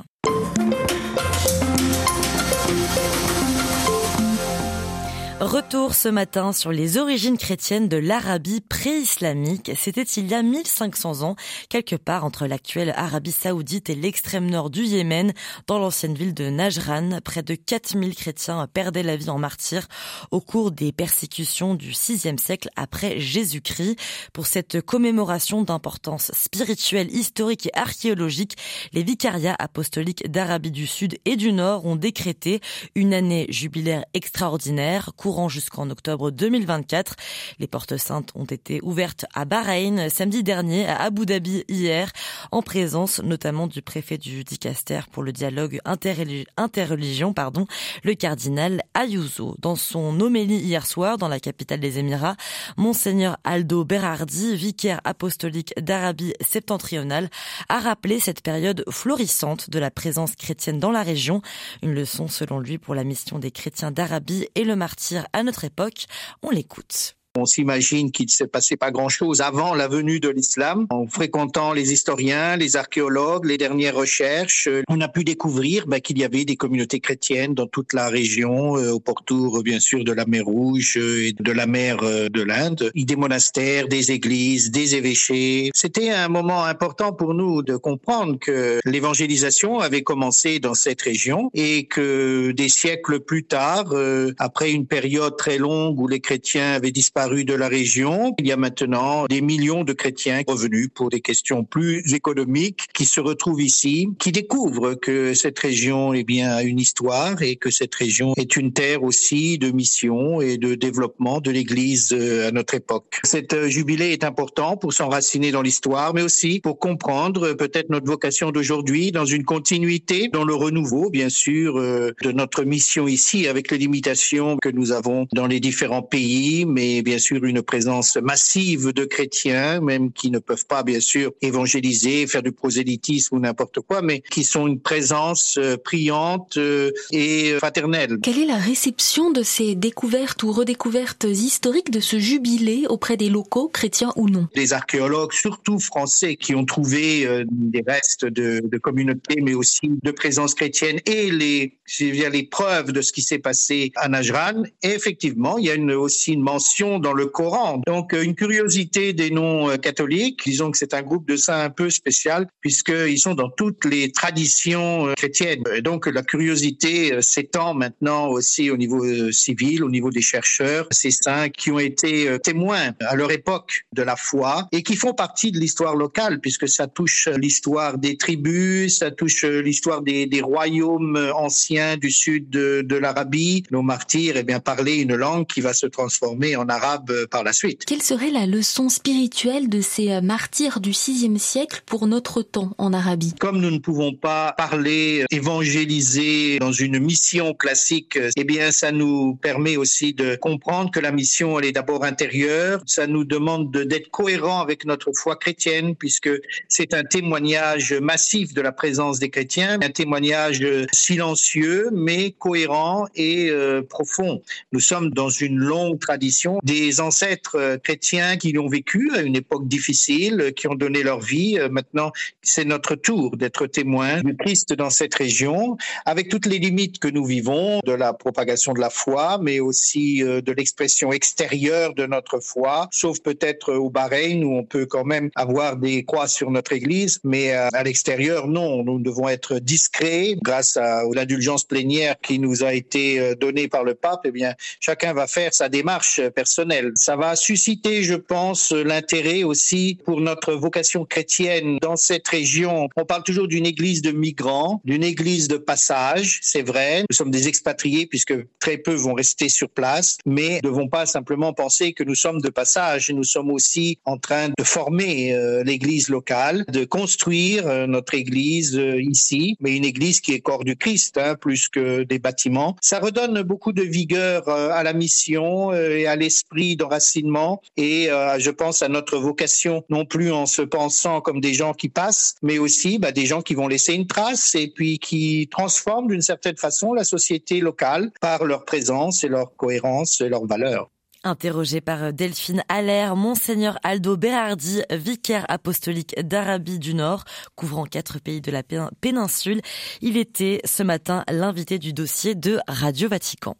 Retour 5.40 5.96
ce 5.96 6.08
matin 6.08 6.52
sur 6.52 6.70
les 6.70 6.96
origines 6.96 7.36
chrétiennes 7.36 7.88
de 7.88 7.96
l'Arabie 7.96 8.60
pré-islamique. 8.60 9.72
C'était 9.76 10.02
il 10.02 10.28
y 10.28 10.34
a 10.34 10.44
1500 10.44 11.22
ans, 11.22 11.34
quelque 11.68 11.96
part 11.96 12.24
entre 12.24 12.46
l'actuelle 12.46 12.94
Arabie 12.96 13.32
saoudite 13.32 13.90
et 13.90 13.96
l'extrême 13.96 14.48
nord 14.48 14.70
du 14.70 14.84
Yémen, 14.84 15.32
dans 15.66 15.80
l'ancienne 15.80 16.14
ville 16.14 16.34
de 16.34 16.50
Najran. 16.50 17.18
Près 17.24 17.42
de 17.42 17.56
4000 17.56 18.14
chrétiens 18.14 18.68
perdaient 18.72 19.02
la 19.02 19.16
vie 19.16 19.28
en 19.28 19.38
martyrs 19.38 19.88
au 20.30 20.40
cours 20.40 20.70
des 20.70 20.92
persécutions 20.92 21.74
du 21.74 21.90
VIe 21.90 22.38
siècle 22.38 22.68
après 22.76 23.18
Jésus-Christ. 23.18 23.98
Pour 24.32 24.46
cette 24.46 24.82
commémoration 24.82 25.62
d'importance 25.62 26.30
spirituelle, 26.32 27.12
historique 27.12 27.66
et 27.66 27.76
archéologique, 27.76 28.56
les 28.92 29.02
vicariats 29.02 29.56
apostoliques 29.58 30.30
d'Arabie 30.30 30.70
du 30.70 30.86
Sud 30.86 31.18
et 31.24 31.34
du 31.34 31.52
Nord 31.52 31.86
ont 31.86 31.96
décrété 31.96 32.60
une 32.94 33.12
année 33.12 33.46
jubilaire 33.48 34.04
extraordinaire 34.14 35.10
courant 35.24 35.48
jusqu'en 35.48 35.88
octobre 35.88 36.30
2024. 36.30 37.14
Les 37.58 37.66
portes 37.66 37.96
saintes 37.96 38.28
ont 38.34 38.44
été 38.44 38.80
ouvertes 38.82 39.24
à 39.32 39.46
Bahreïn 39.46 40.10
samedi 40.10 40.42
dernier, 40.42 40.86
à 40.86 41.00
Abu 41.00 41.24
Dhabi 41.24 41.64
hier, 41.66 42.12
en 42.52 42.60
présence 42.60 43.22
notamment 43.22 43.66
du 43.66 43.80
préfet 43.80 44.18
du 44.18 44.44
Dicaster 44.44 45.00
pour 45.10 45.22
le 45.22 45.32
dialogue 45.32 45.80
interreligion, 45.86 47.32
pardon, 47.32 47.66
le 48.02 48.12
cardinal 48.12 48.82
Ayuso. 48.92 49.56
Dans 49.60 49.76
son 49.76 50.20
homélie 50.20 50.58
hier 50.58 50.86
soir 50.86 51.16
dans 51.16 51.28
la 51.28 51.40
capitale 51.40 51.80
des 51.80 51.98
Émirats, 51.98 52.36
Monseigneur 52.76 53.38
Aldo 53.44 53.82
Berardi, 53.82 54.54
vicaire 54.54 55.00
apostolique 55.04 55.72
d'Arabie 55.80 56.34
septentrionale, 56.42 57.30
a 57.70 57.78
rappelé 57.78 58.20
cette 58.20 58.42
période 58.42 58.84
florissante 58.90 59.70
de 59.70 59.78
la 59.78 59.90
présence 59.90 60.36
chrétienne 60.36 60.78
dans 60.78 60.92
la 60.92 61.02
région. 61.02 61.40
Une 61.80 61.94
leçon 61.94 62.28
selon 62.28 62.58
lui 62.58 62.76
pour 62.76 62.94
la 62.94 63.04
mission 63.04 63.38
des 63.38 63.50
chrétiens 63.50 63.90
d'Arabie 63.90 64.48
et 64.54 64.64
le 64.64 64.76
martyr 64.76 65.13
à 65.33 65.42
notre 65.42 65.64
époque. 65.64 66.06
On 66.42 66.50
l'écoute. 66.50 67.16
On 67.36 67.46
s'imagine 67.46 68.12
qu'il 68.12 68.26
ne 68.26 68.30
s'est 68.30 68.46
passé 68.46 68.76
pas 68.76 68.92
grand-chose 68.92 69.40
avant 69.40 69.74
la 69.74 69.88
venue 69.88 70.20
de 70.20 70.28
l'islam. 70.28 70.86
En 70.90 71.08
fréquentant 71.08 71.72
les 71.72 71.92
historiens, 71.92 72.56
les 72.56 72.76
archéologues, 72.76 73.46
les 73.46 73.58
dernières 73.58 73.96
recherches, 73.96 74.68
euh, 74.68 74.84
on 74.88 75.00
a 75.00 75.08
pu 75.08 75.24
découvrir 75.24 75.88
bah, 75.88 75.98
qu'il 75.98 76.16
y 76.16 76.24
avait 76.24 76.44
des 76.44 76.54
communautés 76.54 77.00
chrétiennes 77.00 77.52
dans 77.52 77.66
toute 77.66 77.92
la 77.92 78.08
région, 78.08 78.76
euh, 78.76 78.92
au 78.92 79.00
pourtour 79.00 79.64
bien 79.64 79.80
sûr 79.80 80.04
de 80.04 80.12
la 80.12 80.26
mer 80.26 80.44
Rouge 80.44 80.96
euh, 80.96 81.26
et 81.26 81.32
de 81.32 81.50
la 81.50 81.66
mer 81.66 81.96
de 82.02 82.42
l'Inde. 82.42 82.92
Des 82.94 83.16
monastères, 83.16 83.88
des 83.88 84.12
églises, 84.12 84.70
des 84.70 84.94
évêchés. 84.94 85.70
C'était 85.74 86.10
un 86.10 86.28
moment 86.28 86.64
important 86.64 87.12
pour 87.12 87.34
nous 87.34 87.62
de 87.62 87.74
comprendre 87.76 88.38
que 88.38 88.78
l'évangélisation 88.84 89.80
avait 89.80 90.02
commencé 90.02 90.60
dans 90.60 90.74
cette 90.74 91.02
région 91.02 91.50
et 91.52 91.86
que 91.86 92.52
des 92.52 92.68
siècles 92.68 93.20
plus 93.20 93.44
tard, 93.44 93.92
après 94.38 94.70
une 94.70 94.86
période 94.86 95.36
très 95.36 95.58
longue 95.58 95.98
où 95.98 96.06
les 96.06 96.20
chrétiens 96.20 96.74
avaient 96.74 96.92
disparu, 96.92 97.23
rue 97.26 97.44
de 97.44 97.54
la 97.54 97.68
région. 97.68 98.34
Il 98.38 98.46
y 98.46 98.52
a 98.52 98.56
maintenant 98.56 99.26
des 99.26 99.40
millions 99.40 99.84
de 99.84 99.92
chrétiens 99.92 100.42
revenus 100.46 100.88
pour 100.94 101.10
des 101.10 101.20
questions 101.20 101.64
plus 101.64 102.14
économiques 102.14 102.86
qui 102.94 103.04
se 103.04 103.20
retrouvent 103.20 103.62
ici, 103.62 104.08
qui 104.18 104.32
découvrent 104.32 104.94
que 104.94 105.34
cette 105.34 105.58
région 105.58 106.12
eh 106.14 106.24
bien, 106.24 106.50
a 106.50 106.62
une 106.62 106.78
histoire 106.78 107.42
et 107.42 107.56
que 107.56 107.70
cette 107.70 107.94
région 107.94 108.34
est 108.36 108.56
une 108.56 108.72
terre 108.72 109.02
aussi 109.02 109.58
de 109.58 109.70
mission 109.70 110.40
et 110.40 110.56
de 110.58 110.74
développement 110.74 111.40
de 111.40 111.50
l'Église 111.50 112.12
euh, 112.12 112.48
à 112.48 112.50
notre 112.50 112.74
époque. 112.74 113.20
Cet 113.24 113.52
euh, 113.52 113.68
jubilé 113.68 114.12
est 114.12 114.24
important 114.24 114.76
pour 114.76 114.92
s'enraciner 114.92 115.50
dans 115.50 115.62
l'histoire, 115.62 116.14
mais 116.14 116.22
aussi 116.22 116.60
pour 116.60 116.78
comprendre 116.78 117.48
euh, 117.48 117.54
peut-être 117.54 117.90
notre 117.90 118.06
vocation 118.06 118.50
d'aujourd'hui 118.50 119.12
dans 119.12 119.24
une 119.24 119.44
continuité, 119.44 120.28
dans 120.28 120.44
le 120.44 120.54
renouveau, 120.54 121.10
bien 121.10 121.28
sûr, 121.28 121.74
de 121.74 122.32
notre 122.32 122.64
mission 122.64 123.06
ici, 123.08 123.46
avec 123.48 123.70
les 123.70 123.78
limitations 123.78 124.56
que 124.56 124.68
nous 124.68 124.92
avons 124.92 125.26
dans 125.32 125.46
les 125.46 125.60
différents 125.60 126.02
pays, 126.02 126.64
mais 126.66 127.02
bien 127.02 127.13
bien 127.14 127.21
sûr 127.21 127.44
une 127.44 127.62
présence 127.62 128.16
massive 128.16 128.92
de 128.92 129.04
chrétiens, 129.04 129.80
même 129.80 130.11
qui 130.11 130.33
ne 130.33 130.40
peuvent 130.40 130.66
pas 130.66 130.83
bien 130.83 130.99
sûr 130.99 131.30
évangéliser, 131.42 132.26
faire 132.26 132.42
du 132.42 132.50
prosélytisme 132.50 133.37
ou 133.37 133.38
n'importe 133.38 133.78
quoi, 133.83 134.02
mais 134.02 134.21
qui 134.33 134.42
sont 134.42 134.66
une 134.66 134.80
présence 134.80 135.56
euh, 135.56 135.76
priante 135.76 136.56
euh, 136.56 136.90
et 137.12 137.54
fraternelle. 137.59 138.18
Quelle 138.21 138.40
est 138.40 138.47
la 138.47 138.56
réception 138.56 139.30
de 139.30 139.44
ces 139.44 139.76
découvertes 139.76 140.42
ou 140.42 140.50
redécouvertes 140.50 141.23
historiques 141.30 141.92
de 141.92 142.00
ce 142.00 142.18
jubilé 142.18 142.87
auprès 142.88 143.16
des 143.16 143.28
locaux, 143.28 143.68
chrétiens 143.68 144.12
ou 144.16 144.28
non? 144.28 144.49
Les 144.56 144.73
archéologues, 144.73 145.33
surtout 145.33 145.78
français, 145.78 146.35
qui 146.35 146.56
ont 146.56 146.64
trouvé 146.64 147.26
euh, 147.26 147.44
des 147.49 147.85
restes 147.87 148.25
de, 148.25 148.61
de 148.64 148.78
communautés, 148.78 149.40
mais 149.40 149.54
aussi 149.54 149.88
de 150.02 150.11
présence 150.11 150.54
chrétienne 150.54 150.99
et 151.06 151.30
les, 151.30 151.78
les 152.00 152.42
preuves 152.42 152.90
de 152.90 153.02
ce 153.02 153.12
qui 153.12 153.23
s'est 153.23 153.38
passé 153.38 153.92
à 153.94 154.09
Najran. 154.09 154.64
Et 154.83 154.88
effectivement, 154.88 155.59
il 155.59 155.66
y 155.66 155.71
a 155.71 155.75
une, 155.75 155.92
aussi 155.92 156.33
une 156.33 156.42
mention 156.42 156.99
dans 157.04 157.12
le 157.12 157.26
Coran. 157.26 157.82
Donc, 157.87 158.14
euh, 158.14 158.23
une 158.23 158.34
curiosité 158.34 159.12
des 159.12 159.30
non-catholiques. 159.30 160.40
Disons 160.44 160.70
que 160.70 160.78
c'est 160.78 160.94
un 160.94 161.02
groupe 161.02 161.28
de 161.28 161.37
saints 161.37 161.61
un 161.61 161.70
peu 161.70 161.90
spécial 161.90 162.49
puisqu'ils 162.62 163.18
sont 163.18 163.34
dans 163.34 163.50
toutes 163.50 163.84
les 163.84 164.11
traditions 164.11 165.08
euh, 165.08 165.12
chrétiennes. 165.14 165.62
Donc, 165.82 166.06
la 166.06 166.23
curiosité 166.23 167.12
euh, 167.12 167.20
s'étend 167.20 167.75
maintenant 167.75 168.28
aussi 168.28 168.70
au 168.70 168.78
niveau 168.78 169.30
civil, 169.30 169.84
au 169.84 169.90
niveau 169.90 170.11
des 170.11 170.23
chercheurs. 170.23 170.87
Ces 170.90 171.11
saints 171.11 171.50
qui 171.50 171.70
ont 171.70 171.78
été 171.78 172.38
témoins 172.42 172.94
à 173.00 173.14
leur 173.14 173.30
époque 173.30 173.84
de 173.92 174.02
la 174.02 174.16
foi 174.16 174.66
et 174.73 174.82
qui 174.82 174.96
font 174.96 175.12
partie 175.12 175.52
de 175.52 175.58
l'histoire 175.58 175.96
locale 175.96 176.40
puisque 176.40 176.68
ça 176.68 176.87
touche 176.87 177.28
l'histoire 177.37 177.99
des 177.99 178.16
tribus, 178.16 178.99
ça 178.99 179.11
touche 179.11 179.44
l'histoire 179.44 180.00
des, 180.00 180.25
des, 180.25 180.40
royaumes 180.40 181.32
anciens 181.34 181.99
du 181.99 182.11
sud 182.11 182.49
de, 182.49 182.82
de 182.82 182.96
l'Arabie. 182.96 183.64
Nos 183.70 183.82
martyrs, 183.82 184.37
eh 184.38 184.42
bien, 184.42 184.61
parlaient 184.61 185.00
une 185.00 185.14
langue 185.14 185.46
qui 185.46 185.61
va 185.61 185.75
se 185.75 185.87
transformer 185.87 186.56
en 186.56 186.66
arabe 186.68 186.93
euh, 187.10 187.26
par 187.26 187.44
la 187.44 187.52
suite. 187.52 187.84
Quelle 187.84 188.02
serait 188.02 188.30
la 188.30 188.46
leçon 188.46 188.88
spirituelle 188.88 189.68
de 189.68 189.80
ces 189.80 190.12
euh, 190.12 190.20
martyrs 190.20 190.80
du 190.80 190.90
VIe 190.90 191.38
siècle 191.38 191.82
pour 191.86 192.06
notre 192.06 192.42
temps 192.42 192.74
en 192.78 192.92
Arabie? 192.92 193.34
Comme 193.38 193.60
nous 193.60 193.70
ne 193.70 193.78
pouvons 193.78 194.14
pas 194.14 194.54
parler, 194.56 195.22
euh, 195.22 195.26
évangéliser 195.30 196.58
dans 196.58 196.72
une 196.72 196.98
mission 196.98 197.54
classique, 197.54 198.18
eh 198.36 198.44
bien 198.44 198.70
ça 198.70 198.92
nous 198.92 199.36
permet 199.36 199.76
aussi 199.76 200.14
de 200.14 200.36
comprendre 200.36 200.90
que 200.90 201.00
la 201.00 201.12
mission 201.12 201.58
elle 201.58 201.66
est 201.66 201.72
d'abord 201.72 202.04
intérieure. 202.04 202.82
Ça 202.86 203.06
nous 203.06 203.24
demande 203.24 203.70
d'être 203.70 204.10
cohérent 204.10 204.60
avec 204.60 204.84
notre 204.84 205.12
foi 205.12 205.36
chrétienne 205.36 205.94
puisque 205.96 206.30
c'est 206.68 206.94
un 206.94 207.04
témoignage 207.04 207.92
massif 207.94 208.54
de 208.54 208.60
la 208.60 208.72
présence 208.72 209.18
des 209.18 209.30
chrétiens, 209.30 209.78
un 209.82 209.90
témoignage 209.90 210.64
silencieux 210.92 211.90
mais 211.92 212.32
cohérent 212.32 213.06
et 213.14 213.50
profond. 213.88 214.42
Nous 214.72 214.80
sommes 214.80 215.10
dans 215.10 215.28
une 215.28 215.56
longue 215.56 215.98
tradition 215.98 216.58
des 216.62 216.73
des 216.74 217.00
ancêtres 217.00 217.56
euh, 217.56 217.78
chrétiens 217.78 218.36
qui 218.36 218.50
l'ont 218.50 218.68
vécu 218.68 219.12
à 219.14 219.20
une 219.20 219.36
époque 219.36 219.68
difficile, 219.68 220.40
euh, 220.40 220.50
qui 220.50 220.66
ont 220.66 220.74
donné 220.74 221.04
leur 221.04 221.20
vie. 221.20 221.56
Euh, 221.56 221.68
maintenant, 221.68 222.10
c'est 222.42 222.64
notre 222.64 222.96
tour 222.96 223.36
d'être 223.36 223.66
témoin 223.66 224.22
du 224.22 224.36
Christ 224.36 224.72
dans 224.72 224.90
cette 224.90 225.14
région, 225.14 225.76
avec 226.04 226.28
toutes 226.28 226.46
les 226.46 226.58
limites 226.58 226.98
que 226.98 227.06
nous 227.06 227.24
vivons 227.24 227.80
de 227.84 227.92
la 227.92 228.12
propagation 228.12 228.72
de 228.72 228.80
la 228.80 228.90
foi, 228.90 229.38
mais 229.40 229.60
aussi 229.60 230.22
de 230.22 230.52
l'expression 230.52 231.12
extérieure 231.12 231.94
de 231.94 232.06
notre 232.06 232.40
foi, 232.40 232.88
sauf 232.90 233.20
peut-être 233.20 233.72
au 233.72 233.90
Bahreïn 233.90 234.44
où 234.44 234.56
on 234.56 234.64
peut 234.64 234.86
quand 234.86 235.04
même 235.04 235.30
avoir 235.34 235.76
des 235.76 236.04
croix 236.04 236.26
sur 236.26 236.50
notre 236.50 236.72
Église, 236.72 237.20
mais 237.24 237.52
à 237.52 237.82
l'extérieur, 237.82 238.46
non. 238.46 238.82
Nous 238.84 238.98
devons 238.98 239.28
être 239.28 239.58
discrets 239.58 240.36
grâce 240.42 240.76
à 240.76 241.02
l'indulgence 241.14 241.64
plénière 241.64 242.16
qui 242.20 242.38
nous 242.38 242.64
a 242.64 242.72
été 242.74 243.34
donnée 243.36 243.68
par 243.68 243.84
le 243.84 243.94
pape. 243.94 244.22
Eh 244.24 244.30
bien, 244.30 244.54
chacun 244.80 245.12
va 245.12 245.26
faire 245.26 245.52
sa 245.54 245.68
démarche 245.68 246.20
personnelle 246.34 246.63
ça 246.94 247.16
va 247.16 247.37
susciter, 247.37 248.02
je 248.02 248.14
pense, 248.14 248.73
l'intérêt 248.73 249.42
aussi 249.42 249.99
pour 250.04 250.21
notre 250.21 250.54
vocation 250.54 251.04
chrétienne 251.04 251.78
dans 251.80 251.97
cette 251.97 252.26
région. 252.28 252.88
On 252.97 253.04
parle 253.04 253.23
toujours 253.23 253.49
d'une 253.49 253.66
église 253.66 254.02
de 254.02 254.11
migrants, 254.11 254.80
d'une 254.85 255.04
église 255.04 255.49
de 255.49 255.56
passage, 255.56 256.38
c'est 256.42 256.62
vrai. 256.62 257.04
Nous 257.11 257.16
sommes 257.16 257.30
des 257.30 257.49
expatriés 257.49 258.06
puisque 258.06 258.35
très 258.59 258.78
peu 258.78 258.94
vont 258.94 259.14
rester 259.14 259.49
sur 259.49 259.68
place, 259.68 260.18
mais 260.26 260.56
ne 260.56 260.68
devons 260.68 260.88
pas 260.88 261.06
simplement 261.06 261.52
penser 261.52 261.92
que 261.92 262.04
nous 262.04 262.14
sommes 262.14 262.40
de 262.40 262.50
passage. 262.50 263.11
Nous 263.11 263.25
sommes 263.25 263.50
aussi 263.50 263.99
en 264.04 264.18
train 264.18 264.49
de 264.49 264.64
former 264.64 265.35
euh, 265.35 265.62
l'église 265.64 266.09
locale, 266.09 266.64
de 266.68 266.85
construire 266.85 267.66
euh, 267.66 267.87
notre 267.87 268.14
église 268.14 268.76
euh, 268.76 269.00
ici, 269.00 269.56
mais 269.61 269.76
une 269.76 269.85
église 269.85 270.21
qui 270.21 270.33
est 270.33 270.40
corps 270.40 270.64
du 270.64 270.76
Christ, 270.76 271.18
hein, 271.18 271.35
plus 271.35 271.68
que 271.68 272.02
des 272.02 272.18
bâtiments. 272.18 272.76
Ça 272.80 272.99
redonne 272.99 273.42
beaucoup 273.42 273.73
de 273.73 273.83
vigueur 273.83 274.49
à 274.49 274.83
la 274.83 274.92
mission 274.92 275.73
et 275.73 276.06
à 276.06 276.16
l'esprit 276.16 276.53
d'enracinement 276.76 277.61
et 277.76 278.11
euh, 278.11 278.38
je 278.38 278.50
pense 278.50 278.82
à 278.82 278.88
notre 278.88 279.18
vocation 279.18 279.84
non 279.88 280.04
plus 280.04 280.32
en 280.32 280.46
se 280.46 280.62
pensant 280.62 281.20
comme 281.20 281.40
des 281.40 281.54
gens 281.54 281.73
qui 281.73 281.88
passent, 281.88 282.37
mais 282.42 282.58
aussi 282.58 282.99
bah, 282.99 283.12
des 283.12 283.26
gens 283.26 283.42
qui 283.42 283.54
vont 283.54 283.68
laisser 283.68 283.94
une 283.94 284.06
trace 284.06 284.54
et 284.54 284.68
puis 284.68 284.99
qui 284.99 285.49
transforment 285.50 286.08
d'une 286.08 286.23
certaine 286.23 286.56
façon 286.56 286.94
la 286.94 287.04
société 287.04 287.61
locale 287.61 288.11
par 288.20 288.44
leur 288.44 288.64
présence 288.64 289.25
et 289.25 289.28
leur 289.28 289.54
cohérence 289.56 290.20
et 290.20 290.28
leurs 290.28 290.46
valeurs. 290.46 290.88
Interrogé 291.26 291.80
par 291.80 292.12
Delphine 292.12 292.62
Allaire, 292.68 293.16
Monseigneur 293.16 293.78
Aldo 293.82 294.18
Berardi, 294.18 294.82
vicaire 294.90 295.46
apostolique 295.49 296.14
d'Arabie 296.20 296.78
du 296.78 296.92
Nord, 296.92 297.25
couvrant 297.54 297.84
quatre 297.84 298.20
pays 298.20 298.42
de 298.42 298.50
la 298.50 298.62
péninsule, 299.00 299.62
il 300.02 300.18
était 300.18 300.61
ce 300.66 300.82
matin 300.82 301.25
l'invité 301.30 301.78
du 301.78 301.94
dossier 301.94 302.34
de 302.34 302.58
Radio 302.68 303.08
Vatican. 303.08 303.56